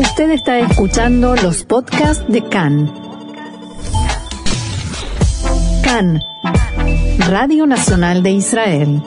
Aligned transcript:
Usted 0.00 0.30
está 0.30 0.58
escuchando 0.60 1.36
los 1.36 1.62
podcasts 1.64 2.24
de 2.26 2.42
CAN. 2.48 2.90
CAN, 5.84 6.18
Radio 7.28 7.66
Nacional 7.66 8.22
de 8.22 8.30
Israel. 8.30 9.02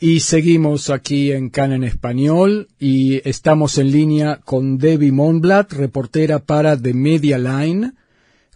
Y 0.00 0.20
seguimos 0.20 0.88
aquí 0.88 1.30
en 1.30 1.50
CAN 1.50 1.74
en 1.74 1.84
español 1.84 2.68
y 2.78 3.20
estamos 3.28 3.76
en 3.76 3.92
línea 3.92 4.40
con 4.42 4.78
Debbie 4.78 5.12
Monblatt, 5.12 5.74
reportera 5.74 6.38
para 6.38 6.74
The 6.80 6.94
Media 6.94 7.36
Line. 7.36 7.92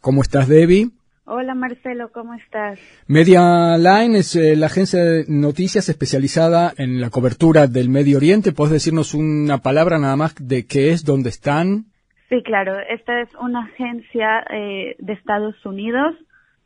¿Cómo 0.01 0.23
estás, 0.23 0.49
Debbie? 0.49 0.91
Hola 1.35 1.55
Marcelo, 1.55 2.13
¿cómo 2.13 2.35
estás? 2.35 2.79
Media 3.07 3.79
Line 3.79 4.19
es 4.19 4.37
eh, 4.37 4.55
la 4.55 4.67
agencia 4.67 5.03
de 5.03 5.25
noticias 5.29 5.89
especializada 5.89 6.75
en 6.77 7.01
la 7.01 7.09
cobertura 7.09 7.69
del 7.69 7.89
Medio 7.89 8.19
Oriente. 8.19 8.53
¿Puedes 8.53 8.75
decirnos 8.75 9.15
una 9.15 9.57
palabra 9.57 9.99
nada 9.99 10.15
más 10.15 10.35
de 10.39 10.67
qué 10.67 10.91
es, 10.91 11.07
dónde 11.07 11.31
están? 11.31 11.87
Sí, 12.29 12.43
claro. 12.43 12.75
Esta 12.81 13.23
es 13.23 13.31
una 13.41 13.61
agencia 13.61 14.45
eh, 14.51 14.95
de 14.99 15.13
Estados 15.15 15.55
Unidos 15.65 16.15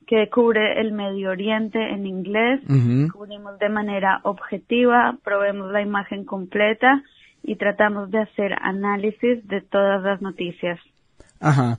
que 0.04 0.28
cubre 0.30 0.80
el 0.80 0.90
Medio 0.90 1.30
Oriente 1.30 1.78
en 1.78 2.04
inglés. 2.04 2.60
Cubrimos 3.12 3.60
de 3.60 3.68
manera 3.68 4.18
objetiva, 4.24 5.16
probemos 5.22 5.70
la 5.70 5.80
imagen 5.80 6.24
completa 6.24 7.04
y 7.44 7.54
tratamos 7.54 8.10
de 8.10 8.18
hacer 8.18 8.52
análisis 8.60 9.46
de 9.46 9.60
todas 9.60 10.02
las 10.02 10.20
noticias. 10.20 10.80
Ajá. 11.38 11.78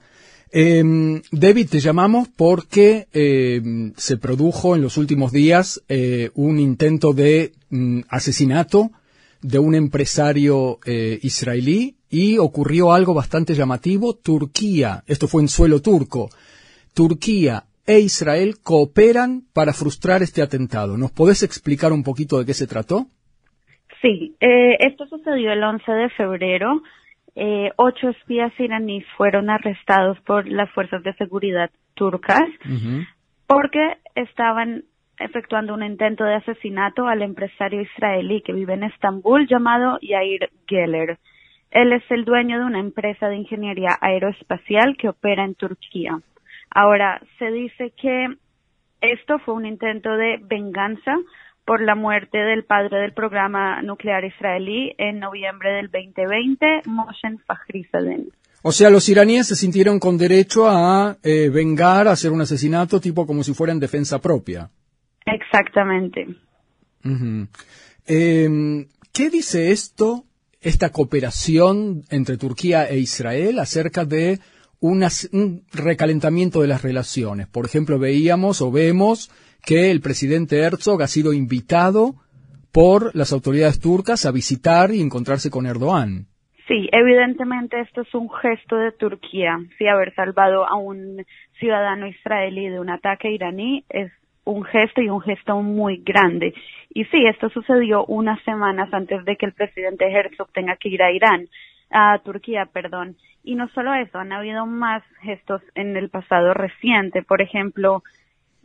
Eh, 0.52 1.22
David, 1.32 1.70
te 1.70 1.80
llamamos 1.80 2.28
porque 2.30 3.08
eh, 3.14 3.62
se 3.96 4.18
produjo 4.18 4.76
en 4.76 4.82
los 4.82 4.98
últimos 4.98 5.32
días 5.32 5.84
eh, 5.90 6.30
un 6.36 6.60
intento 6.60 7.14
de 7.14 7.52
mm, 7.70 8.02
asesinato 8.10 8.92
de 9.42 9.60
un 9.60 9.76
empresario 9.76 10.80
eh, 10.86 11.20
israelí 11.22 11.96
y 12.10 12.38
ocurrió 12.38 12.94
algo 12.94 13.14
bastante 13.14 13.54
llamativo. 13.54 14.16
Turquía, 14.16 15.04
esto 15.08 15.28
fue 15.28 15.42
en 15.42 15.48
suelo 15.48 15.82
turco, 15.82 16.30
Turquía 16.94 17.66
e 17.86 18.00
Israel 18.00 18.56
cooperan 18.62 19.44
para 19.54 19.74
frustrar 19.74 20.22
este 20.22 20.42
atentado. 20.42 20.98
¿Nos 20.98 21.12
podés 21.12 21.44
explicar 21.44 21.94
un 21.94 22.04
poquito 22.04 22.40
de 22.40 22.46
qué 22.46 22.54
se 22.54 22.68
trató? 22.68 23.08
Sí, 24.02 24.36
eh, 24.40 24.78
esto 24.80 25.08
sucedió 25.08 25.52
el 25.52 25.64
11 25.64 25.92
de 25.92 26.10
febrero. 26.10 26.82
Eh, 27.40 27.72
ocho 27.76 28.10
espías 28.10 28.52
iraníes 28.60 29.06
fueron 29.16 29.52
arrestados 29.52 30.20
por 30.22 30.48
las 30.48 30.72
fuerzas 30.72 31.04
de 31.04 31.14
seguridad 31.14 31.70
turcas 31.94 32.50
porque 33.46 33.98
estaban 34.16 34.86
efectuando 35.20 35.76
un 35.76 35.84
intento 35.84 36.24
de 36.24 36.34
asesinato 36.34 37.08
al 37.08 37.22
empresario 37.22 37.82
israelí 37.82 38.42
que 38.42 38.54
vive 38.54 38.74
en 38.74 38.86
Estambul 38.86 39.48
llamado 39.48 40.00
Yair 40.02 40.50
Geller. 40.68 41.20
Él 41.70 41.94
es 41.94 42.04
el 42.10 42.26
dueño 42.26 42.58
de 42.58 42.66
una 42.66 42.80
empresa 42.80 43.30
de 43.30 43.36
ingeniería 43.36 43.96
aeroespacial 44.02 44.98
que 44.98 45.10
opera 45.10 45.46
en 45.46 45.54
Turquía. 45.54 46.20
Ahora, 46.72 47.22
se 47.38 47.52
dice 47.52 47.94
que 48.02 48.30
esto 49.02 49.38
fue 49.46 49.54
un 49.54 49.68
intento 49.68 50.10
de 50.18 50.40
venganza 50.42 51.16
por 51.68 51.82
la 51.82 51.96
muerte 51.96 52.38
del 52.38 52.64
padre 52.64 53.00
del 53.00 53.12
programa 53.12 53.82
nuclear 53.82 54.24
israelí 54.24 54.96
en 54.98 55.20
noviembre 55.20 55.70
del 55.74 55.92
2020, 55.92 56.84
Moshen 56.86 57.40
Fakhrizadeh. 57.46 58.30
O 58.62 58.72
sea, 58.72 58.90
los 58.90 59.10
iraníes 59.10 59.48
se 59.48 59.58
sintieron 59.58 60.00
con 60.00 60.18
derecho 60.18 60.70
a 60.70 61.18
eh, 61.22 61.50
vengar, 61.50 62.08
a 62.08 62.12
hacer 62.12 62.32
un 62.32 62.40
asesinato 62.40 63.02
tipo 63.02 63.28
como 63.28 63.44
si 63.44 63.54
fuera 63.54 63.74
en 63.74 63.82
defensa 63.82 64.22
propia. 64.22 64.70
Exactamente. 65.26 66.26
Em, 68.06 68.88
¿Qué 69.12 69.30
dice 69.30 69.72
esto, 69.72 70.24
esta 70.62 70.94
cooperación 70.94 72.04
entre 72.10 72.38
Turquía 72.38 72.88
e 72.88 72.98
Israel 72.98 73.60
acerca 73.60 74.06
de 74.06 74.40
un 74.80 75.66
recalentamiento 75.74 76.62
de 76.62 76.68
las 76.68 76.82
relaciones. 76.82 77.48
Por 77.48 77.66
ejemplo, 77.66 78.00
veíamos 78.00 78.62
o 78.62 78.72
vemos 78.72 79.30
que 79.66 79.92
el 79.92 80.02
presidente 80.02 80.60
Herzog 80.60 81.02
ha 81.02 81.08
sido 81.08 81.34
invitado 81.34 82.16
por 82.72 83.16
las 83.16 83.34
autoridades 83.34 83.80
turcas 83.80 84.26
a 84.26 84.32
visitar 84.32 84.92
y 84.92 85.02
encontrarse 85.02 85.50
con 85.50 85.66
Erdogan. 85.66 86.28
Sí, 86.68 86.90
evidentemente 86.92 87.80
esto 87.80 88.02
es 88.02 88.14
un 88.14 88.30
gesto 88.30 88.76
de 88.76 88.92
Turquía. 88.92 89.58
Sí, 89.78 89.88
haber 89.88 90.14
salvado 90.16 90.68
a 90.68 90.76
un 90.76 91.26
ciudadano 91.60 92.08
israelí 92.08 92.68
de 92.68 92.80
un 92.80 92.90
ataque 92.90 93.32
iraní 93.32 93.86
es 93.90 94.12
un 94.44 94.64
gesto 94.64 95.02
y 95.02 95.10
un 95.10 95.22
gesto 95.22 95.62
muy 95.62 95.98
grande. 96.06 96.54
Y 96.94 97.06
sí, 97.06 97.26
esto 97.26 97.50
sucedió 97.50 98.06
unas 98.06 98.42
semanas 98.44 98.94
antes 98.94 99.24
de 99.26 99.36
que 99.38 99.46
el 99.46 99.54
presidente 99.54 100.12
Herzog 100.12 100.52
tenga 100.52 100.76
que 100.76 100.90
ir 100.90 101.04
a 101.04 101.12
Irán, 101.12 101.48
a 101.90 102.20
Turquía, 102.20 102.66
perdón. 102.66 103.16
Y 103.44 103.56
no 103.56 103.70
solo 103.70 103.94
eso, 103.94 104.20
han 104.20 104.34
habido 104.34 104.66
más 104.66 105.04
gestos 105.22 105.62
en 105.76 105.96
el 105.96 106.10
pasado 106.10 106.54
reciente. 106.54 107.24
Por 107.24 107.42
ejemplo, 107.42 108.04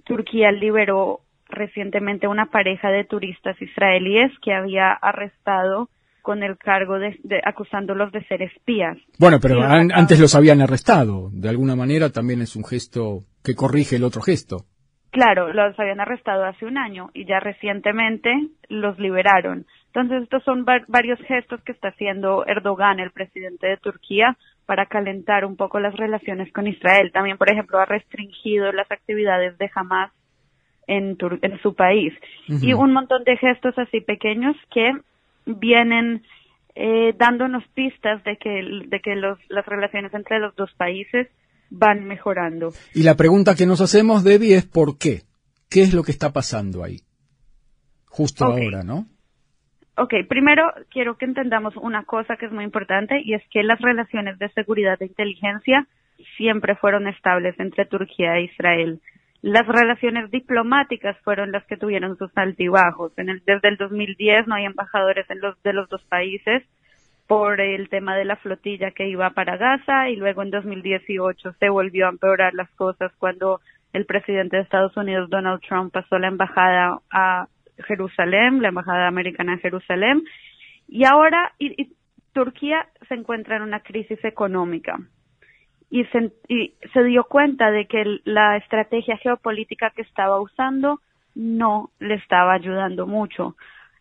Turquía 0.04 0.52
liberó 0.52 1.20
recientemente 1.48 2.26
una 2.26 2.46
pareja 2.46 2.88
de 2.88 3.04
turistas 3.04 3.60
israelíes 3.60 4.32
que 4.42 4.52
había 4.54 4.92
arrestado 4.92 5.88
con 6.22 6.42
el 6.42 6.56
cargo 6.56 6.98
de, 6.98 7.18
acusándolos 7.44 8.12
de 8.12 8.24
ser 8.24 8.42
espías. 8.42 8.96
Bueno, 9.18 9.38
pero 9.40 9.60
antes 9.62 10.20
los 10.20 10.34
habían 10.34 10.60
arrestado. 10.60 11.30
De 11.32 11.48
alguna 11.48 11.76
manera 11.76 12.10
también 12.10 12.40
es 12.40 12.56
un 12.56 12.64
gesto 12.64 13.24
que 13.44 13.54
corrige 13.54 13.96
el 13.96 14.04
otro 14.04 14.22
gesto. 14.22 14.64
Claro, 15.10 15.52
los 15.52 15.78
habían 15.78 16.00
arrestado 16.00 16.44
hace 16.44 16.64
un 16.64 16.78
año 16.78 17.10
y 17.12 17.26
ya 17.26 17.38
recientemente 17.38 18.30
los 18.68 18.98
liberaron. 18.98 19.66
Entonces, 19.88 20.22
estos 20.22 20.42
son 20.44 20.64
varios 20.64 21.18
gestos 21.28 21.60
que 21.64 21.72
está 21.72 21.88
haciendo 21.88 22.46
Erdogan, 22.46 22.98
el 22.98 23.10
presidente 23.10 23.66
de 23.66 23.76
Turquía, 23.76 24.38
para 24.66 24.86
calentar 24.86 25.44
un 25.44 25.56
poco 25.56 25.80
las 25.80 25.94
relaciones 25.96 26.52
con 26.52 26.66
Israel. 26.66 27.10
También, 27.12 27.38
por 27.38 27.50
ejemplo, 27.50 27.78
ha 27.78 27.84
restringido 27.84 28.72
las 28.72 28.90
actividades 28.90 29.58
de 29.58 29.70
Hamas 29.74 30.12
en, 30.86 31.16
en 31.42 31.62
su 31.62 31.74
país. 31.74 32.12
Y 32.48 32.72
un 32.72 32.92
montón 32.92 33.24
de 33.24 33.36
gestos 33.36 33.76
así 33.78 34.00
pequeños 34.00 34.56
que 34.72 34.92
vienen 35.46 36.22
eh, 36.74 37.14
dándonos 37.18 37.64
pistas 37.74 38.22
de 38.24 38.36
que, 38.36 38.62
de 38.88 39.00
que 39.00 39.14
los, 39.16 39.38
las 39.48 39.66
relaciones 39.66 40.12
entre 40.14 40.38
los 40.38 40.54
dos 40.56 40.70
países 40.76 41.28
van 41.70 42.04
mejorando. 42.04 42.72
Y 42.94 43.02
la 43.02 43.16
pregunta 43.16 43.54
que 43.54 43.66
nos 43.66 43.80
hacemos, 43.80 44.24
Debbie, 44.24 44.56
es 44.56 44.66
¿por 44.66 44.98
qué? 44.98 45.22
¿Qué 45.68 45.82
es 45.82 45.94
lo 45.94 46.02
que 46.02 46.12
está 46.12 46.32
pasando 46.32 46.84
ahí? 46.84 46.98
Justo 48.06 48.44
ahora, 48.44 48.82
¿no? 48.82 49.06
Ok, 49.96 50.14
primero 50.26 50.72
quiero 50.90 51.18
que 51.18 51.26
entendamos 51.26 51.76
una 51.76 52.04
cosa 52.04 52.36
que 52.36 52.46
es 52.46 52.52
muy 52.52 52.64
importante 52.64 53.20
y 53.22 53.34
es 53.34 53.42
que 53.50 53.62
las 53.62 53.80
relaciones 53.80 54.38
de 54.38 54.48
seguridad 54.50 55.00
e 55.00 55.06
inteligencia 55.06 55.86
siempre 56.36 56.76
fueron 56.76 57.08
estables 57.08 57.58
entre 57.60 57.84
Turquía 57.84 58.36
e 58.36 58.44
Israel. 58.44 59.00
Las 59.42 59.66
relaciones 59.66 60.30
diplomáticas 60.30 61.18
fueron 61.24 61.52
las 61.52 61.64
que 61.66 61.76
tuvieron 61.76 62.16
sus 62.16 62.30
altibajos. 62.36 63.12
En 63.18 63.28
el, 63.28 63.42
desde 63.44 63.68
el 63.68 63.76
2010 63.76 64.46
no 64.46 64.54
hay 64.54 64.64
embajadores 64.64 65.28
en 65.28 65.40
los, 65.40 65.60
de 65.62 65.72
los 65.74 65.88
dos 65.90 66.02
países 66.04 66.62
por 67.26 67.60
el 67.60 67.88
tema 67.88 68.16
de 68.16 68.24
la 68.24 68.36
flotilla 68.36 68.92
que 68.92 69.08
iba 69.08 69.30
para 69.30 69.56
Gaza 69.56 70.08
y 70.08 70.16
luego 70.16 70.42
en 70.42 70.50
2018 70.50 71.52
se 71.58 71.68
volvió 71.68 72.06
a 72.06 72.10
empeorar 72.10 72.54
las 72.54 72.70
cosas 72.72 73.12
cuando 73.18 73.60
el 73.92 74.06
presidente 74.06 74.56
de 74.56 74.62
Estados 74.62 74.96
Unidos, 74.96 75.28
Donald 75.28 75.60
Trump, 75.60 75.92
pasó 75.92 76.18
la 76.18 76.28
embajada 76.28 76.98
a 77.10 77.46
Jerusalén, 77.78 78.62
la 78.62 78.68
embajada 78.68 79.08
americana 79.08 79.54
en 79.54 79.60
Jerusalén, 79.60 80.22
y 80.88 81.04
ahora 81.04 81.52
Turquía 82.32 82.86
se 83.08 83.14
encuentra 83.14 83.56
en 83.56 83.62
una 83.62 83.80
crisis 83.80 84.22
económica 84.24 84.98
y 85.90 86.04
se, 86.06 86.32
y 86.48 86.74
se 86.94 87.04
dio 87.04 87.24
cuenta 87.24 87.70
de 87.70 87.86
que 87.86 88.20
la 88.24 88.56
estrategia 88.56 89.18
geopolítica 89.18 89.90
que 89.90 90.00
estaba 90.02 90.40
usando 90.40 91.00
no 91.34 91.90
le 91.98 92.14
estaba 92.14 92.54
ayudando 92.54 93.06
mucho. 93.06 93.56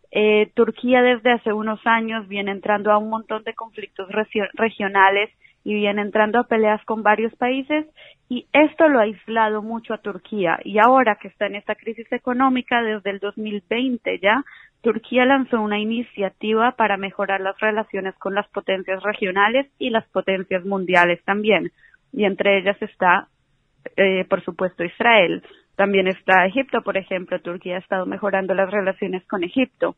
Eh, 0.10 0.52
Turquía 0.54 1.02
desde 1.02 1.34
hace 1.34 1.52
unos 1.52 1.80
años 1.86 2.28
viene 2.30 2.52
entrando 2.52 2.92
a 2.92 2.98
un 2.98 3.10
montón 3.10 3.44
de 3.44 3.54
conflictos 3.54 4.08
regionales 4.54 5.30
y 5.64 5.76
viene 5.76 6.02
entrando 6.02 6.40
a 6.40 6.48
peleas 6.48 6.84
con 6.86 7.04
varios 7.04 7.36
países 7.36 7.86
y 8.30 8.48
esto 8.54 8.88
lo 8.88 9.00
ha 9.00 9.04
aislado 9.04 9.62
mucho 9.62 9.94
a 9.94 10.00
Turquía. 10.00 10.60
Y 10.64 10.80
ahora 10.80 11.18
que 11.22 11.28
está 11.28 11.48
en 11.48 11.56
esta 11.56 11.76
crisis 11.76 12.12
económica 12.12 12.82
desde 12.82 13.10
el 13.10 13.20
2020 13.20 14.20
ya 14.20 14.44
Turquía 14.82 15.26
lanzó 15.26 15.62
una 15.62 15.80
iniciativa 15.80 16.72
para 16.72 16.98
mejorar 16.98 17.42
las 17.42 17.60
relaciones 17.60 18.16
con 18.16 18.34
las 18.34 18.48
potencias 18.50 19.04
regionales 19.04 19.68
y 19.78 19.92
las 19.92 20.08
potencias 20.10 20.66
mundiales 20.66 21.24
también. 21.24 21.72
Y 22.12 22.26
entre 22.26 22.58
ellas 22.60 22.82
está 22.82 23.28
eh, 23.98 24.26
por 24.30 24.44
supuesto 24.44 24.84
Israel. 24.84 25.44
También 25.76 26.08
está 26.08 26.46
Egipto 26.46 26.82
por 26.82 26.98
ejemplo. 26.98 27.40
Turquía 27.42 27.76
ha 27.76 27.80
estado 27.80 28.06
mejorando 28.06 28.54
las 28.54 28.72
relaciones 28.72 29.24
con 29.28 29.44
Egipto 29.44 29.96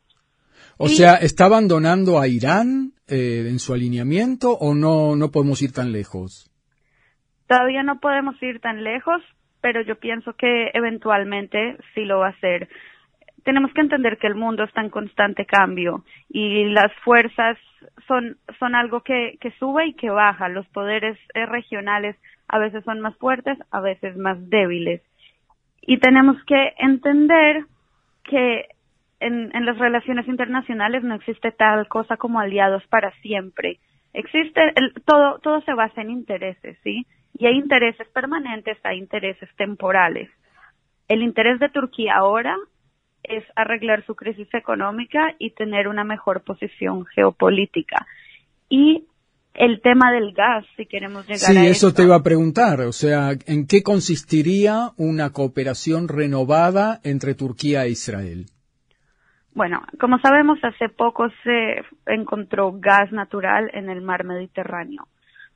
o 0.76 0.88
sea, 0.88 1.14
¿está 1.14 1.46
abandonando 1.46 2.18
a 2.18 2.28
Irán 2.28 2.92
eh, 3.08 3.46
en 3.48 3.58
su 3.58 3.74
alineamiento 3.74 4.52
o 4.52 4.74
no, 4.74 5.16
no 5.16 5.30
podemos 5.30 5.62
ir 5.62 5.72
tan 5.72 5.92
lejos? 5.92 6.50
Todavía 7.46 7.82
no 7.82 8.00
podemos 8.00 8.42
ir 8.42 8.60
tan 8.60 8.82
lejos, 8.82 9.22
pero 9.60 9.82
yo 9.82 9.96
pienso 9.96 10.34
que 10.34 10.70
eventualmente 10.74 11.76
sí 11.94 12.04
lo 12.04 12.20
va 12.20 12.28
a 12.28 12.30
hacer. 12.30 12.68
Tenemos 13.44 13.72
que 13.74 13.82
entender 13.82 14.18
que 14.18 14.26
el 14.26 14.34
mundo 14.34 14.64
está 14.64 14.80
en 14.80 14.90
constante 14.90 15.44
cambio 15.44 16.04
y 16.30 16.64
las 16.64 16.92
fuerzas 17.04 17.58
son, 18.08 18.38
son 18.58 18.74
algo 18.74 19.02
que, 19.02 19.36
que 19.40 19.50
sube 19.58 19.86
y 19.88 19.94
que 19.94 20.10
baja. 20.10 20.48
Los 20.48 20.66
poderes 20.68 21.18
eh, 21.34 21.46
regionales 21.46 22.16
a 22.48 22.58
veces 22.58 22.84
son 22.84 23.00
más 23.00 23.16
fuertes, 23.16 23.58
a 23.70 23.80
veces 23.80 24.16
más 24.16 24.38
débiles. 24.48 25.02
Y 25.82 25.98
tenemos 25.98 26.36
que 26.46 26.72
entender 26.78 27.64
que 28.24 28.66
en, 29.20 29.54
en 29.54 29.64
las 29.64 29.78
relaciones 29.78 30.28
internacionales 30.28 31.02
no 31.02 31.14
existe 31.14 31.52
tal 31.52 31.88
cosa 31.88 32.16
como 32.16 32.40
aliados 32.40 32.82
para 32.88 33.12
siempre. 33.20 33.78
Existe, 34.12 34.60
el, 34.76 34.94
todo, 35.04 35.38
todo 35.40 35.60
se 35.62 35.74
basa 35.74 36.00
en 36.02 36.10
intereses, 36.10 36.78
¿sí? 36.82 37.06
Y 37.36 37.46
hay 37.46 37.56
intereses 37.56 38.06
permanentes, 38.08 38.78
hay 38.84 38.98
intereses 38.98 39.48
temporales. 39.56 40.30
El 41.08 41.22
interés 41.22 41.58
de 41.58 41.68
Turquía 41.68 42.14
ahora 42.16 42.56
es 43.24 43.44
arreglar 43.56 44.04
su 44.06 44.14
crisis 44.14 44.48
económica 44.54 45.34
y 45.38 45.50
tener 45.50 45.88
una 45.88 46.04
mejor 46.04 46.42
posición 46.42 47.04
geopolítica. 47.06 48.06
Y 48.68 49.06
el 49.54 49.80
tema 49.80 50.12
del 50.12 50.32
gas, 50.32 50.64
si 50.76 50.86
queremos 50.86 51.24
llegar 51.26 51.38
sí, 51.38 51.56
a 51.56 51.64
eso 51.64 51.88
esto. 51.88 51.94
te 51.96 52.02
iba 52.04 52.16
a 52.16 52.22
preguntar, 52.22 52.80
o 52.82 52.92
sea, 52.92 53.30
¿en 53.46 53.66
qué 53.66 53.82
consistiría 53.82 54.90
una 54.96 55.30
cooperación 55.30 56.08
renovada 56.08 57.00
entre 57.04 57.34
Turquía 57.34 57.84
e 57.84 57.90
Israel? 57.90 58.46
Bueno, 59.54 59.82
como 60.00 60.18
sabemos, 60.18 60.58
hace 60.64 60.88
poco 60.88 61.28
se 61.44 61.84
encontró 62.06 62.72
gas 62.72 63.12
natural 63.12 63.70
en 63.72 63.88
el 63.88 64.02
mar 64.02 64.24
Mediterráneo. 64.24 65.06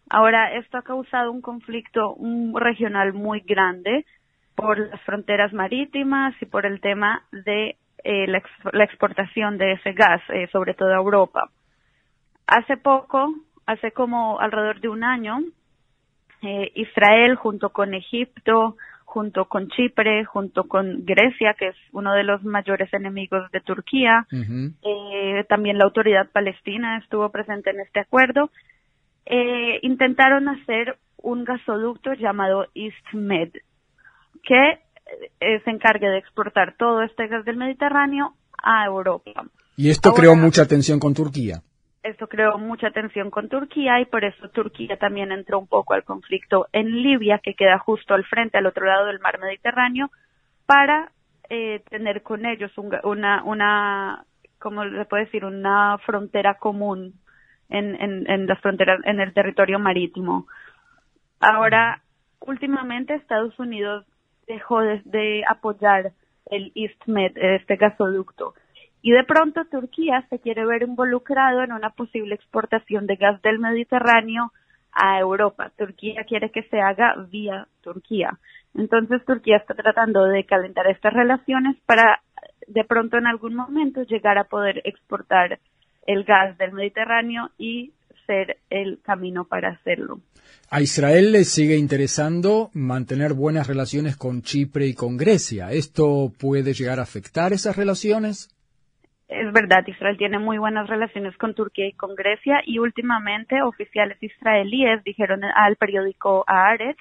Ahora, 0.08 0.54
esto 0.54 0.78
ha 0.78 0.82
causado 0.82 1.32
un 1.32 1.42
conflicto 1.42 2.16
regional 2.54 3.12
muy 3.12 3.40
grande 3.40 4.06
por 4.54 4.78
las 4.78 5.00
fronteras 5.02 5.52
marítimas 5.52 6.34
y 6.40 6.46
por 6.46 6.64
el 6.64 6.80
tema 6.80 7.22
de 7.32 7.76
eh, 8.04 8.26
la, 8.28 8.84
exportación 8.84 9.58
de 9.58 9.72
ese 9.72 9.92
gas, 9.92 10.22
eh, 10.28 10.48
sobre 10.52 10.74
todo 10.74 10.90
a 10.90 10.98
Europa. 10.98 11.50
Hace 12.46 12.76
poco, 12.76 13.34
hace 13.66 13.90
como 13.90 14.38
alrededor 14.38 14.80
de 14.80 14.88
un 14.88 15.02
año, 15.02 15.40
eh, 16.42 16.70
Israel 16.76 17.34
junto 17.34 17.70
con 17.70 17.94
Egipto, 17.94 18.76
junto 19.08 19.46
con 19.46 19.68
Chipre, 19.68 20.26
junto 20.26 20.64
con 20.64 21.06
Grecia, 21.06 21.54
que 21.58 21.68
es 21.68 21.76
uno 21.92 22.12
de 22.12 22.24
los 22.24 22.44
mayores 22.44 22.92
enemigos 22.92 23.50
de 23.52 23.60
Turquía, 23.62 24.26
uh 24.30 24.36
-huh. 24.36 25.46
también 25.48 25.78
la 25.78 25.84
autoridad 25.84 26.28
palestina 26.30 26.98
estuvo 26.98 27.30
presente 27.30 27.70
en 27.70 27.80
este 27.80 28.00
acuerdo, 28.00 28.50
eh, 29.24 29.78
intentaron 29.82 30.48
hacer 30.50 30.98
un 31.22 31.44
gasoducto 31.44 32.12
llamado 32.12 32.66
EastMed, 32.74 33.50
que 34.42 34.78
eh, 35.40 35.60
se 35.64 35.70
encargue 35.70 36.08
de 36.08 36.18
exportar 36.18 36.74
todo 36.76 37.02
este 37.02 37.28
gas 37.28 37.46
del 37.46 37.56
Mediterráneo 37.56 38.34
a 38.62 38.84
Europa. 38.84 39.46
Y 39.74 39.88
esto 39.88 40.10
Ahora, 40.10 40.20
creó 40.20 40.36
mucha 40.36 40.66
tensión 40.66 41.00
con 41.00 41.14
Turquía. 41.14 41.62
Esto 42.02 42.28
creó 42.28 42.58
mucha 42.58 42.90
tensión 42.90 43.30
con 43.30 43.48
Turquía 43.48 44.00
y 44.00 44.04
por 44.04 44.24
eso 44.24 44.48
Turquía 44.50 44.96
también 44.96 45.32
entró 45.32 45.58
un 45.58 45.66
poco 45.66 45.94
al 45.94 46.04
conflicto 46.04 46.68
en 46.72 47.02
Libia, 47.02 47.40
que 47.42 47.54
queda 47.54 47.78
justo 47.78 48.14
al 48.14 48.24
frente, 48.24 48.56
al 48.56 48.66
otro 48.66 48.86
lado 48.86 49.06
del 49.06 49.18
mar 49.20 49.40
Mediterráneo, 49.40 50.10
para 50.64 51.10
eh, 51.50 51.82
tener 51.88 52.22
con 52.22 52.46
ellos 52.46 52.76
un, 52.78 52.94
una, 53.02 53.42
una, 53.42 54.24
¿cómo 54.58 54.84
se 54.84 55.04
puede 55.06 55.24
decir? 55.24 55.44
Una 55.44 55.98
frontera 55.98 56.54
común 56.54 57.14
en, 57.68 57.96
en, 58.00 58.46
las 58.46 58.60
fronteras, 58.60 59.00
en 59.04 59.20
el 59.20 59.32
territorio 59.34 59.78
marítimo. 59.78 60.46
Ahora, 61.40 62.02
últimamente 62.40 63.14
Estados 63.14 63.58
Unidos 63.58 64.06
dejó 64.46 64.80
de, 64.80 65.02
de 65.04 65.44
apoyar 65.46 66.12
el 66.50 66.72
EastMed, 66.74 67.36
este 67.36 67.76
gasoducto. 67.76 68.54
Y 69.02 69.12
de 69.12 69.24
pronto 69.24 69.64
Turquía 69.70 70.26
se 70.28 70.40
quiere 70.40 70.66
ver 70.66 70.82
involucrado 70.82 71.62
en 71.62 71.72
una 71.72 71.90
posible 71.90 72.34
exportación 72.34 73.06
de 73.06 73.16
gas 73.16 73.40
del 73.42 73.58
Mediterráneo 73.58 74.52
a 74.92 75.20
Europa. 75.20 75.70
Turquía 75.76 76.24
quiere 76.24 76.50
que 76.50 76.64
se 76.64 76.80
haga 76.80 77.14
vía 77.30 77.68
Turquía. 77.82 78.38
Entonces 78.74 79.24
Turquía 79.24 79.58
está 79.58 79.74
tratando 79.74 80.24
de 80.24 80.44
calentar 80.44 80.86
estas 80.88 81.12
relaciones 81.12 81.76
para 81.86 82.20
de 82.66 82.84
pronto 82.84 83.16
en 83.16 83.26
algún 83.26 83.54
momento 83.54 84.02
llegar 84.02 84.38
a 84.38 84.44
poder 84.44 84.82
exportar 84.84 85.58
el 86.06 86.24
gas 86.24 86.56
del 86.58 86.72
Mediterráneo 86.72 87.50
y 87.58 87.92
ser 88.26 88.58
el 88.68 89.00
camino 89.02 89.46
para 89.46 89.70
hacerlo. 89.70 90.20
A 90.70 90.80
Israel 90.82 91.32
le 91.32 91.44
sigue 91.44 91.76
interesando 91.76 92.70
mantener 92.74 93.32
buenas 93.32 93.66
relaciones 93.66 94.16
con 94.16 94.42
Chipre 94.42 94.86
y 94.86 94.94
con 94.94 95.16
Grecia. 95.16 95.72
¿Esto 95.72 96.30
puede 96.38 96.74
llegar 96.74 97.00
a 97.00 97.04
afectar 97.04 97.52
esas 97.52 97.76
relaciones? 97.76 98.50
Es 99.28 99.52
verdad, 99.52 99.86
Israel 99.86 100.16
tiene 100.16 100.38
muy 100.38 100.56
buenas 100.56 100.88
relaciones 100.88 101.36
con 101.36 101.54
Turquía 101.54 101.86
y 101.86 101.92
con 101.92 102.14
Grecia 102.14 102.62
y 102.64 102.78
últimamente 102.78 103.60
oficiales 103.60 104.16
israelíes 104.22 105.04
dijeron 105.04 105.44
al 105.44 105.76
periódico 105.76 106.44
Haaretz 106.46 106.98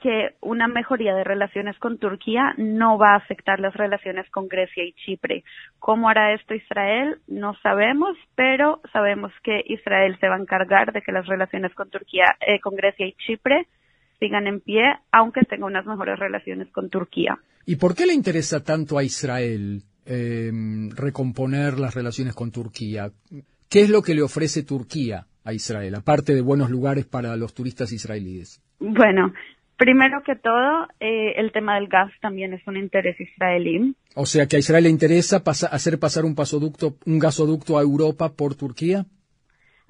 que 0.00 0.36
una 0.40 0.68
mejoría 0.68 1.14
de 1.14 1.24
relaciones 1.24 1.76
con 1.78 1.98
Turquía 1.98 2.54
no 2.56 2.98
va 2.98 3.12
a 3.12 3.16
afectar 3.16 3.58
las 3.60 3.74
relaciones 3.74 4.30
con 4.30 4.48
Grecia 4.48 4.84
y 4.84 4.92
Chipre. 4.92 5.44
¿Cómo 5.78 6.08
hará 6.08 6.32
esto 6.34 6.54
Israel? 6.54 7.18
No 7.26 7.54
sabemos, 7.62 8.16
pero 8.34 8.80
sabemos 8.92 9.32
que 9.42 9.62
Israel 9.66 10.16
se 10.20 10.28
va 10.28 10.36
a 10.36 10.40
encargar 10.40 10.92
de 10.92 11.02
que 11.02 11.12
las 11.12 11.26
relaciones 11.26 11.74
con 11.74 11.90
Turquía, 11.90 12.36
eh, 12.40 12.60
con 12.60 12.76
Grecia 12.76 13.06
y 13.06 13.12
Chipre 13.14 13.66
sigan 14.20 14.46
en 14.46 14.60
pie, 14.60 14.84
aunque 15.12 15.42
tenga 15.42 15.66
unas 15.66 15.84
mejores 15.84 16.18
relaciones 16.18 16.70
con 16.70 16.88
Turquía. 16.88 17.38
¿Y 17.66 17.76
por 17.76 17.94
qué 17.94 18.06
le 18.06 18.14
interesa 18.14 18.62
tanto 18.62 18.96
a 18.96 19.02
Israel 19.02 19.82
eh, 20.10 20.50
recomponer 20.96 21.78
las 21.78 21.94
relaciones 21.94 22.34
con 22.34 22.50
Turquía? 22.50 23.10
¿Qué 23.70 23.80
es 23.82 23.90
lo 23.90 24.02
que 24.02 24.14
le 24.14 24.22
ofrece 24.22 24.64
Turquía 24.64 25.26
a 25.44 25.52
Israel, 25.52 25.94
aparte 25.94 26.34
de 26.34 26.42
buenos 26.42 26.68
lugares 26.68 27.06
para 27.06 27.36
los 27.36 27.54
turistas 27.54 27.92
israelíes? 27.92 28.60
Bueno, 28.80 29.32
Primero 29.80 30.22
que 30.22 30.36
todo, 30.36 30.88
eh, 31.00 31.32
el 31.36 31.52
tema 31.52 31.76
del 31.76 31.88
gas 31.88 32.12
también 32.20 32.52
es 32.52 32.60
un 32.66 32.76
interés 32.76 33.18
israelí. 33.18 33.96
O 34.14 34.26
sea, 34.26 34.46
que 34.46 34.56
a 34.56 34.58
Israel 34.58 34.84
le 34.84 34.90
interesa 34.90 35.42
pasa, 35.42 35.68
hacer 35.68 35.98
pasar 35.98 36.26
un 36.26 36.34
pasoducto, 36.34 36.96
un 37.06 37.18
gasoducto 37.18 37.78
a 37.78 37.80
Europa 37.80 38.28
por 38.36 38.54
Turquía. 38.54 39.06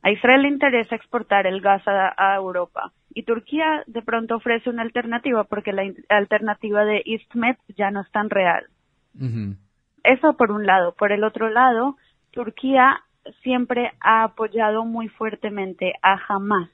A 0.03 0.13
Israel 0.13 0.43
le 0.43 0.49
interesa 0.49 0.95
exportar 0.95 1.49
el 1.49 1.61
gas 1.61 1.83
a, 1.89 2.15
a 2.17 2.37
Europa 2.37 2.93
y 3.13 3.25
Turquía 3.25 3.83
de 3.89 4.03
pronto 4.03 4.37
ofrece 4.37 4.71
una 4.71 4.83
alternativa 4.83 5.43
porque 5.43 5.73
la 5.73 5.83
alternativa 6.09 6.85
de 6.85 7.03
EastMed 7.05 7.57
ya 7.77 7.91
no 7.91 8.03
es 8.03 8.11
tan 8.13 8.31
real. 8.31 8.67
Uh 9.19 9.25
-huh. 9.25 9.57
Eso 10.05 10.37
por 10.37 10.50
un 10.50 10.67
lado. 10.67 10.93
Por 10.93 11.12
el 11.12 11.25
otro 11.25 11.49
lado, 11.50 11.97
Turquía 12.31 13.02
siempre 13.43 13.93
ha 14.00 14.25
apoyado 14.25 14.85
muy 14.85 15.08
fuertemente 15.08 15.94
a 16.02 16.19
Hamas 16.28 16.71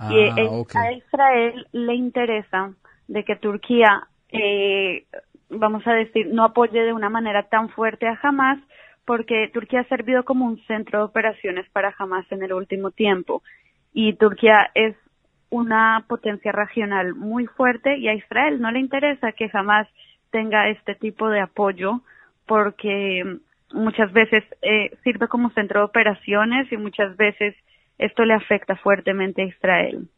Ah, 0.00 0.10
y 0.14 0.28
a 0.28 0.50
okay. 0.50 0.96
Israel 0.96 1.66
le 1.72 1.94
interesa 1.94 2.72
de 3.06 3.22
que 3.22 3.36
Turquía, 3.36 4.08
eh, 4.30 5.04
vamos 5.50 5.86
a 5.86 5.92
decir, 5.92 6.28
no 6.32 6.42
apoye 6.42 6.80
de 6.82 6.94
una 6.94 7.10
manera 7.10 7.42
tan 7.50 7.68
fuerte 7.68 8.08
a 8.08 8.18
Hamas, 8.22 8.58
porque 9.04 9.50
Turquía 9.52 9.80
ha 9.80 9.88
servido 9.88 10.24
como 10.24 10.46
un 10.46 10.58
centro 10.64 11.00
de 11.00 11.04
operaciones 11.04 11.68
para 11.70 11.94
Hamas 11.98 12.24
en 12.32 12.42
el 12.42 12.54
último 12.54 12.92
tiempo. 12.92 13.42
Y 13.92 14.14
Turquía 14.14 14.70
es 14.74 14.96
una 15.50 16.06
potencia 16.08 16.52
regional 16.52 17.14
muy 17.14 17.44
fuerte 17.46 17.98
y 17.98 18.08
a 18.08 18.14
Israel 18.14 18.58
no 18.58 18.70
le 18.70 18.80
interesa 18.80 19.32
que 19.32 19.50
Hamas 19.52 19.86
tenga 20.30 20.68
este 20.70 20.94
tipo 20.94 21.28
de 21.28 21.40
apoyo 21.40 22.02
porque 22.46 23.22
muchas 23.72 24.12
veces 24.12 24.44
eh, 24.62 24.96
sirve 25.04 25.28
como 25.28 25.50
centro 25.50 25.80
de 25.80 25.86
operaciones 25.86 26.70
y 26.72 26.76
muchas 26.76 27.16
veces 27.16 27.54
esto 27.98 28.24
le 28.24 28.34
afecta 28.34 28.76
fuertemente 28.76 29.42
a 29.42 29.46
Israel. 29.46 30.08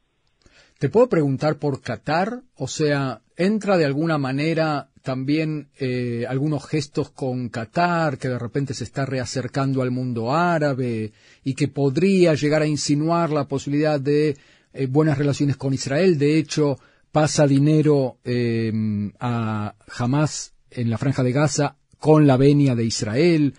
Te 0.79 0.89
puedo 0.89 1.09
preguntar 1.09 1.57
por 1.57 1.81
Qatar, 1.81 2.41
o 2.57 2.67
sea, 2.67 3.21
¿entra 3.37 3.77
de 3.77 3.85
alguna 3.85 4.19
manera 4.19 4.89
también 5.03 5.69
eh, 5.79 6.25
algunos 6.29 6.69
gestos 6.69 7.11
con 7.11 7.49
Qatar, 7.51 8.19
que 8.19 8.29
de 8.29 8.39
repente 8.39 8.75
se 8.75 8.85
está 8.85 9.05
reacercando 9.05 9.83
al 9.83 9.91
mundo 9.91 10.35
árabe 10.35 11.13
y 11.45 11.55
que 11.55 11.69
podría 11.69 12.35
llegar 12.35 12.63
a 12.63 12.67
insinuar 12.67 13.31
la 13.31 13.47
posibilidad 13.47 14.01
de 14.01 14.37
eh, 14.73 14.87
buenas 14.87 15.19
relaciones 15.19 15.57
con 15.57 15.75
Israel? 15.75 16.19
De 16.19 16.39
hecho, 16.39 16.79
pasa 17.13 17.47
dinero 17.47 18.19
eh, 18.25 18.73
a 19.21 19.75
Hamas 19.97 20.55
en 20.71 20.91
la 20.91 20.99
franja 20.99 21.23
de 21.23 21.33
Gaza 21.33 21.77
con 21.99 22.27
la 22.27 22.37
venia 22.37 22.75
de 22.75 22.85
Israel. 22.85 23.55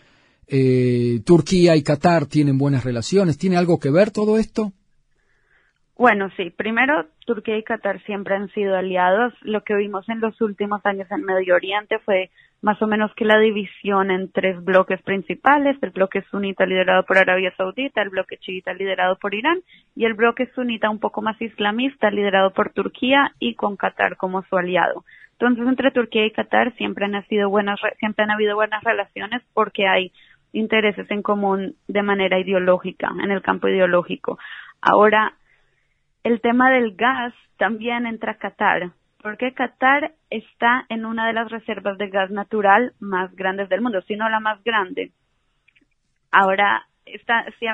Eh, 0.48 1.22
Turquía 1.24 1.76
y 1.76 1.84
Qatar 1.84 2.26
tienen 2.26 2.58
buenas 2.58 2.84
relaciones. 2.84 3.38
¿Tiene 3.38 3.56
algo 3.56 3.80
que 3.80 3.92
ver 3.92 4.12
todo 4.12 4.38
esto? 4.38 4.74
Bueno, 5.96 6.30
sí. 6.38 6.50
Primero, 6.50 7.06
Turquía 7.26 7.58
y 7.58 7.64
Qatar 7.64 8.02
siempre 8.04 8.36
han 8.36 8.50
sido 8.50 8.76
aliados. 8.76 9.34
Lo 9.42 9.64
que 9.64 9.76
vimos 9.76 10.08
en 10.10 10.22
los 10.22 10.40
últimos 10.42 10.84
años 10.86 11.10
en 11.12 11.24
Medio 11.24 11.56
Oriente 11.56 12.00
fue 12.00 12.32
más 12.64 12.82
o 12.82 12.88
menos 12.88 13.14
que 13.16 13.26
la 13.26 13.38
división 13.38 14.10
en 14.10 14.32
tres 14.32 14.64
bloques 14.64 15.02
principales, 15.02 15.78
el 15.82 15.92
bloque 15.92 16.24
sunita 16.32 16.66
liderado 16.66 17.04
por 17.04 17.18
Arabia 17.18 17.54
Saudita, 17.58 18.02
el 18.02 18.10
bloque 18.10 18.38
chiita 18.38 18.74
liderado 18.74 19.18
por 19.18 19.36
Irán 19.36 19.60
y 19.96 20.06
el 20.06 20.14
bloque 20.14 20.50
sunita 20.56 20.90
un 20.90 21.00
poco 21.00 21.22
más 21.22 21.40
islamista 21.42 22.10
liderado 22.10 22.54
por 22.54 22.72
Turquía 22.72 23.34
y 23.38 23.56
con 23.56 23.76
Qatar 23.76 24.16
como 24.16 24.44
su 24.44 24.56
aliado. 24.56 25.04
Entonces, 25.34 25.68
entre 25.68 25.92
Turquía 25.92 26.26
y 26.26 26.32
Qatar 26.32 26.74
siempre 26.78 27.06
han 27.06 27.28
sido 27.28 27.50
buenas, 27.50 27.80
siempre 28.00 28.24
han 28.24 28.32
habido 28.32 28.56
buenas 28.56 28.82
relaciones 28.84 29.42
porque 29.54 29.86
hay 29.86 30.14
intereses 30.54 31.12
en 31.12 31.22
común 31.22 31.76
de 31.90 32.02
manera 32.02 32.40
ideológica, 32.40 33.12
en 33.22 33.30
el 33.30 33.42
campo 33.42 33.68
ideológico. 33.68 34.40
Ahora, 34.80 35.34
el 36.24 36.42
tema 36.42 36.72
del 36.72 36.96
gas 36.96 37.34
también 37.58 38.06
entra 38.06 38.34
a 38.34 38.38
Qatar, 38.38 38.92
porque 39.22 39.54
Qatar 39.54 40.14
está 40.30 40.86
en 40.90 41.06
una 41.06 41.28
de 41.28 41.34
las 41.34 41.50
reservas 41.50 41.98
de 41.98 42.10
gas 42.10 42.30
natural 42.32 42.94
más 43.00 43.34
grandes 43.36 43.70
del 43.70 43.82
mundo, 43.82 44.02
si 44.02 44.16
no 44.16 44.30
la 44.30 44.40
más 44.40 44.64
grande. 44.64 45.12
Ahora, 46.32 46.86
está, 47.06 47.46
se, 47.60 47.68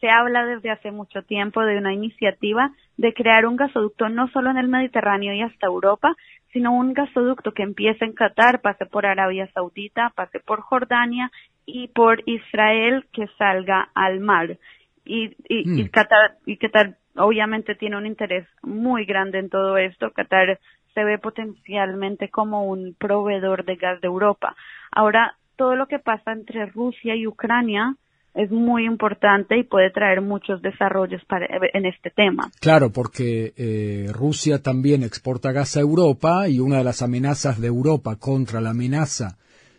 se, 0.00 0.08
habla 0.08 0.46
desde 0.46 0.70
hace 0.70 0.90
mucho 0.90 1.22
tiempo 1.22 1.62
de 1.62 1.78
una 1.78 1.92
iniciativa 1.92 2.70
de 2.96 3.12
crear 3.12 3.46
un 3.46 3.56
gasoducto 3.56 4.08
no 4.08 4.28
solo 4.28 4.50
en 4.50 4.58
el 4.58 4.68
Mediterráneo 4.68 5.32
y 5.34 5.42
hasta 5.42 5.66
Europa, 5.66 6.14
sino 6.52 6.72
un 6.72 6.94
gasoducto 6.94 7.52
que 7.52 7.62
empiece 7.62 8.04
en 8.04 8.14
Qatar, 8.14 8.60
pase 8.62 8.86
por 8.86 9.04
Arabia 9.04 9.50
Saudita, 9.52 10.12
pase 10.14 10.40
por 10.40 10.60
Jordania 10.60 11.30
y 11.66 11.88
por 11.88 12.22
Israel 12.26 13.04
que 13.12 13.26
salga 13.38 13.90
al 13.94 14.20
mar. 14.20 14.56
Y, 15.04 15.36
y, 15.48 15.68
mm. 15.68 15.78
y 15.78 15.88
Qatar, 15.90 16.36
y 16.46 16.56
Qatar 16.56 16.96
obviamente 17.18 17.74
tiene 17.74 17.96
un 17.96 18.06
interés 18.06 18.46
muy 18.62 19.04
grande 19.04 19.38
en 19.38 19.48
todo 19.48 19.76
esto. 19.78 20.12
Qatar 20.12 20.58
se 20.94 21.04
ve 21.04 21.18
potencialmente 21.18 22.30
como 22.30 22.66
un 22.66 22.94
proveedor 22.98 23.64
de 23.64 23.76
gas 23.76 24.00
de 24.00 24.06
Europa. 24.06 24.56
Ahora, 24.90 25.36
todo 25.56 25.76
lo 25.76 25.86
que 25.86 25.98
pasa 25.98 26.32
entre 26.32 26.66
Rusia 26.66 27.14
y 27.14 27.26
Ucrania 27.26 27.96
es 28.34 28.50
muy 28.50 28.84
importante 28.84 29.58
y 29.58 29.64
puede 29.64 29.90
traer 29.90 30.20
muchos 30.20 30.60
desarrollos 30.60 31.22
para, 31.26 31.46
en 31.72 31.86
este 31.86 32.10
tema. 32.10 32.50
Claro, 32.60 32.90
porque 32.92 33.54
eh, 33.56 34.10
Rusia 34.12 34.62
también 34.62 35.02
exporta 35.02 35.52
gas 35.52 35.76
a 35.76 35.80
Europa 35.80 36.48
y 36.48 36.60
una 36.60 36.78
de 36.78 36.84
las 36.84 37.00
amenazas 37.00 37.60
de 37.60 37.68
Europa 37.68 38.16
contra 38.16 38.60
la 38.60 38.70
amenaza 38.70 39.38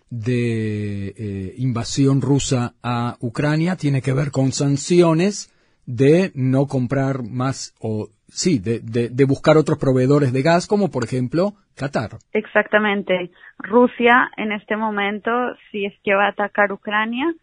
de 0.09 1.09
eh, 1.09 1.53
invasión 1.57 2.21
rusa 2.21 2.73
a 2.81 3.17
Ucrania 3.19 3.75
tiene 3.75 4.01
que 4.01 4.13
ver 4.13 4.31
con 4.31 4.51
sanciones 4.51 5.51
de 5.87 6.31
no 6.35 6.67
comprar 6.67 7.23
más 7.23 7.73
o 7.79 8.09
sí, 8.27 8.59
de, 8.59 8.79
de, 8.81 9.25
buscar 9.25 9.55
otros 9.55 9.77
proveedores 9.79 10.33
de 10.33 10.41
gas, 10.41 10.67
como 10.67 10.91
por 10.91 11.05
ejemplo 11.05 11.53
Qatar. 11.75 12.19
Exactamente. 12.33 13.31
Rusia 13.57 14.29
en 14.35 14.51
este 14.51 14.75
momento, 14.75 15.31
si 15.71 15.85
es 15.85 15.93
que 16.03 16.13
va 16.13 16.25
a 16.25 16.31
atacar 16.31 16.73
Ucrania, 16.73 17.33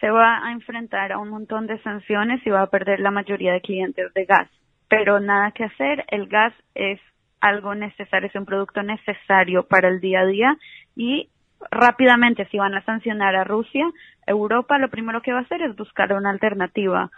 se 0.00 0.10
va 0.10 0.46
a 0.46 0.52
enfrentar 0.52 1.12
a 1.12 1.18
un 1.18 1.30
montón 1.30 1.66
de 1.66 1.80
sanciones 1.82 2.46
y 2.46 2.50
va 2.50 2.62
a 2.62 2.70
perder 2.70 3.00
la 3.00 3.10
mayoría 3.10 3.54
de 3.54 3.62
clientes 3.62 4.12
de 4.14 4.24
gas. 4.26 4.48
Pero 4.88 5.18
nada 5.18 5.50
que 5.52 5.64
hacer, 5.64 6.04
el 6.08 6.28
gas 6.28 6.52
es 6.74 7.00
algo 7.40 7.74
necesario, 7.74 8.28
es 8.28 8.34
un 8.34 8.44
producto 8.44 8.82
necesario 8.82 9.66
para 9.66 9.88
el 9.88 10.00
día 10.00 10.20
a 10.20 10.26
día 10.26 10.56
y 10.94 11.30
rápidamente 11.70 12.46
si 12.50 12.58
van 12.58 12.74
a 12.74 12.84
sancionar 12.84 13.34
a 13.34 13.44
Rusia, 13.44 13.84
Europa 14.26 14.78
lo 14.78 14.90
primero 14.90 15.22
que 15.22 15.32
va 15.32 15.40
a 15.40 15.42
hacer 15.42 15.62
es 15.62 15.74
buscar 15.76 16.12
una 16.12 16.30
alternativa. 16.30 17.10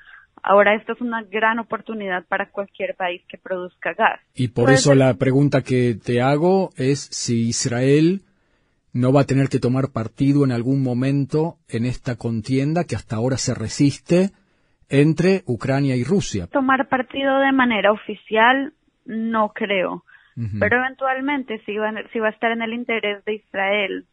Ahora 0.42 0.74
esto 0.74 0.94
es 0.94 1.00
una 1.00 1.22
gran 1.22 1.58
oportunidad 1.58 2.24
para 2.26 2.50
cualquier 2.50 2.94
país 2.94 3.22
que 3.28 3.36
produzca 3.36 3.92
gas. 3.92 4.20
Y 4.34 4.48
por 4.48 4.70
eso 4.70 4.94
la 4.94 5.14
pregunta 5.14 5.62
que 5.62 5.94
te 5.94 6.22
hago 6.22 6.70
es 6.76 7.00
si 7.00 7.48
Israel 7.48 8.22
no 8.92 9.12
va 9.12 9.22
a 9.22 9.26
tener 9.26 9.48
que 9.48 9.58
tomar 9.58 9.92
partido 9.92 10.44
en 10.44 10.52
algún 10.52 10.82
momento 10.82 11.56
en 11.68 11.84
esta 11.84 12.16
contienda 12.16 12.84
que 12.84 12.96
hasta 12.96 13.16
ahora 13.16 13.36
se 13.36 13.54
resiste 13.54 14.30
entre 14.88 15.42
Ucrania 15.46 15.94
y 15.96 16.04
Rusia. 16.04 16.48
Tomar 16.48 16.88
partido 16.88 17.38
de 17.38 17.52
manera 17.52 17.92
oficial 17.92 18.72
no 19.04 19.50
creo, 19.50 20.04
pero 20.58 20.78
eventualmente 20.78 21.60
si 21.66 21.76
va, 21.76 21.90
a 21.90 22.30
estar 22.30 22.50
en 22.50 22.62
el 22.62 22.72
interés 22.72 23.24
de 23.24 23.34
Israel 23.34 24.06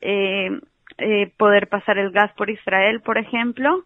eh, 0.00 0.50
eh, 0.98 1.32
poder 1.36 1.68
pasar 1.68 1.98
el 1.98 2.12
gas 2.12 2.32
por 2.36 2.50
Israel, 2.50 3.00
por 3.02 3.18
ejemplo. 3.18 3.84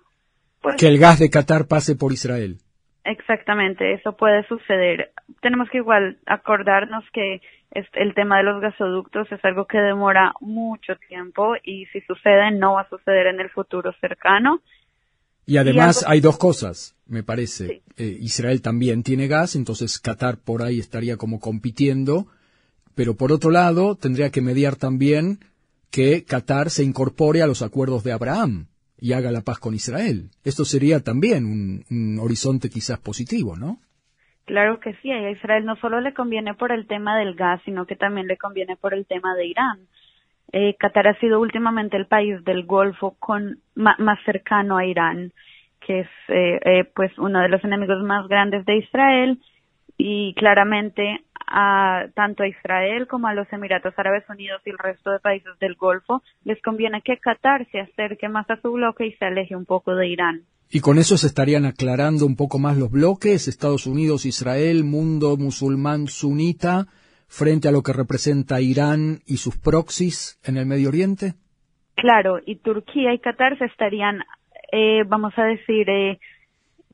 Pues, 0.64 0.76
que 0.76 0.88
el 0.88 0.98
gas 0.98 1.18
de 1.18 1.28
Qatar 1.28 1.68
pase 1.68 1.94
por 1.94 2.10
Israel. 2.14 2.56
Exactamente, 3.04 3.92
eso 3.92 4.16
puede 4.16 4.48
suceder. 4.48 5.12
Tenemos 5.42 5.68
que 5.68 5.76
igual 5.76 6.16
acordarnos 6.24 7.04
que 7.12 7.42
el 7.70 8.14
tema 8.14 8.38
de 8.38 8.44
los 8.44 8.62
gasoductos 8.62 9.30
es 9.30 9.44
algo 9.44 9.66
que 9.66 9.76
demora 9.76 10.32
mucho 10.40 10.94
tiempo 11.06 11.52
y 11.62 11.84
si 11.92 12.00
sucede 12.00 12.50
no 12.52 12.74
va 12.74 12.80
a 12.80 12.88
suceder 12.88 13.26
en 13.26 13.40
el 13.40 13.50
futuro 13.50 13.92
cercano. 14.00 14.62
Y 15.44 15.58
además 15.58 16.02
hay 16.08 16.20
dos 16.20 16.38
cosas, 16.38 16.96
me 17.06 17.22
parece. 17.22 17.82
Eh, 17.98 18.16
Israel 18.20 18.62
también 18.62 19.02
tiene 19.02 19.28
gas, 19.28 19.56
entonces 19.56 19.98
Qatar 19.98 20.38
por 20.38 20.62
ahí 20.62 20.78
estaría 20.78 21.18
como 21.18 21.40
compitiendo, 21.40 22.28
pero 22.94 23.18
por 23.18 23.32
otro 23.32 23.50
lado 23.50 23.96
tendría 23.96 24.30
que 24.30 24.40
mediar 24.40 24.76
también 24.76 25.40
que 25.90 26.24
Qatar 26.24 26.70
se 26.70 26.84
incorpore 26.84 27.42
a 27.42 27.46
los 27.46 27.60
acuerdos 27.60 28.02
de 28.02 28.12
Abraham 28.12 28.68
y 29.04 29.12
haga 29.12 29.30
la 29.30 29.42
paz 29.42 29.58
con 29.58 29.74
Israel. 29.74 30.30
Esto 30.44 30.64
sería 30.64 30.98
también 31.00 31.44
un, 31.44 32.18
horizonte 32.18 32.70
quizás 32.70 32.98
positivo, 33.00 33.54
¿no? 33.54 33.76
Claro 34.46 34.80
que 34.80 34.94
sí, 35.02 35.10
a 35.10 35.30
Israel 35.30 35.66
no 35.66 35.76
solo 35.76 36.00
le 36.00 36.14
conviene 36.14 36.54
por 36.54 36.72
el 36.72 36.86
tema 36.86 37.18
del 37.18 37.34
gas, 37.34 37.60
sino 37.66 37.84
que 37.84 37.96
también 37.96 38.28
le 38.28 38.38
conviene 38.38 38.76
por 38.76 38.94
el 38.94 39.04
tema 39.04 39.34
de 39.34 39.46
Irán. 39.46 39.78
Eh, 40.52 40.74
Qatar 40.78 41.08
ha 41.08 41.20
sido 41.20 41.38
últimamente 41.38 41.98
el 41.98 42.06
país 42.06 42.42
del 42.44 42.64
Golfo 42.64 43.14
con 43.18 43.58
más 43.74 44.18
cercano 44.24 44.78
a 44.78 44.86
Irán, 44.86 45.34
que 45.86 46.00
es 46.00 46.08
eh, 46.28 46.60
eh, 46.64 46.84
pues 46.94 47.12
uno 47.18 47.40
de 47.42 47.50
los 47.50 47.62
enemigos 47.62 48.02
más 48.04 48.26
grandes 48.26 48.64
de 48.64 48.78
Israel 48.78 49.38
y 49.96 50.34
claramente 50.34 51.24
a 51.46 52.06
tanto 52.14 52.42
a 52.42 52.48
Israel 52.48 53.06
como 53.06 53.28
a 53.28 53.34
los 53.34 53.52
Emiratos 53.52 53.94
Árabes 53.96 54.24
Unidos 54.28 54.60
y 54.64 54.70
el 54.70 54.78
resto 54.78 55.10
de 55.10 55.20
países 55.20 55.58
del 55.60 55.74
Golfo 55.74 56.22
les 56.44 56.60
conviene 56.62 57.02
que 57.02 57.18
Qatar 57.18 57.66
se 57.70 57.80
acerque 57.80 58.28
más 58.28 58.48
a 58.50 58.60
su 58.60 58.72
bloque 58.72 59.06
y 59.06 59.12
se 59.12 59.26
aleje 59.26 59.54
un 59.54 59.66
poco 59.66 59.94
de 59.94 60.08
Irán. 60.08 60.42
Y 60.70 60.80
con 60.80 60.98
eso 60.98 61.16
se 61.16 61.28
estarían 61.28 61.66
aclarando 61.66 62.26
un 62.26 62.36
poco 62.36 62.58
más 62.58 62.76
los 62.76 62.90
bloques, 62.90 63.46
Estados 63.46 63.86
Unidos, 63.86 64.26
Israel, 64.26 64.82
mundo 64.82 65.36
musulmán 65.36 66.08
sunita, 66.08 66.86
frente 67.28 67.68
a 67.68 67.72
lo 67.72 67.82
que 67.82 67.92
representa 67.92 68.60
Irán 68.60 69.20
y 69.26 69.36
sus 69.36 69.56
proxies 69.58 70.40
en 70.44 70.56
el 70.56 70.66
Medio 70.66 70.88
Oriente. 70.88 71.34
Claro, 71.94 72.40
y 72.44 72.56
Turquía 72.56 73.14
y 73.14 73.20
Qatar 73.20 73.56
se 73.58 73.66
estarían, 73.66 74.24
eh, 74.72 75.04
vamos 75.06 75.32
a 75.36 75.44
decir, 75.44 75.88
eh, 75.88 76.18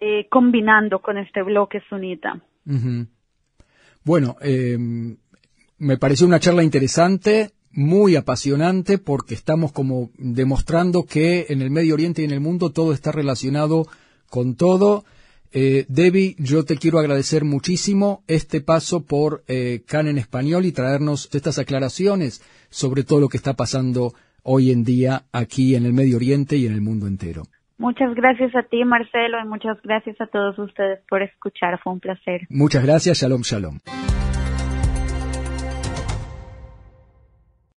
eh, 0.01 0.27
combinando 0.29 0.99
con 1.01 1.17
este 1.17 1.43
bloque 1.43 1.83
sunita. 1.89 2.41
Bueno, 4.05 4.37
em, 4.41 5.17
me 5.79 5.99
pareció 5.99 6.27
una 6.27 6.41
charla 6.41 6.63
interesante 6.63 7.53
muy 7.73 8.17
apasionante 8.17 8.99
porque 8.99 9.35
estamos 9.35 9.73
como 9.73 10.11
demostrando 10.19 11.05
que 11.05 11.47
en 11.51 11.63
el 11.63 11.71
Medio 11.71 11.95
Oriente 11.95 12.23
y 12.23 12.25
en 12.25 12.33
el 12.33 12.41
mundo 12.41 12.71
todo 12.71 12.93
está 12.93 13.13
relacionado 13.13 13.87
con 14.29 14.57
todo. 14.57 15.05
Eh, 15.53 15.85
Debbie, 15.89 16.37
yo 16.39 16.65
te 16.65 16.77
quiero 16.77 16.99
agradecer 16.99 17.45
muchísimo 17.45 18.23
este 18.29 18.61
paso 18.61 19.05
por 19.05 19.45
eh, 19.49 19.83
CAN 19.87 20.07
en 20.07 20.19
español 20.19 20.65
y 20.65 20.73
traernos 20.73 21.29
estas 21.33 21.59
aclaraciones 21.59 22.41
sobre 22.71 23.03
todo 23.03 23.21
lo 23.21 23.29
que 23.29 23.37
está 23.37 23.55
pasando 23.55 24.15
hoy 24.43 24.71
en 24.71 24.85
día 24.85 25.27
aquí 25.33 25.75
en 25.75 25.87
el 25.87 25.93
Medio 25.93 26.17
Oriente 26.17 26.57
y 26.57 26.67
en 26.67 26.73
el 26.73 26.81
mundo 26.81 27.07
entero. 27.07 27.45
Muchas 27.81 28.15
gracias 28.15 28.55
a 28.55 28.63
ti, 28.63 28.85
Marcelo, 28.85 29.39
y 29.43 29.49
muchas 29.49 29.81
gracias 29.83 30.21
a 30.21 30.27
todos 30.27 30.59
ustedes 30.59 31.01
por 31.09 31.23
escuchar. 31.23 31.81
Fue 31.83 31.95
un 31.95 32.01
placer. 32.01 32.43
Muchas 32.51 32.85
gracias. 32.85 33.19
Shalom, 33.19 33.41
shalom. 33.41 33.79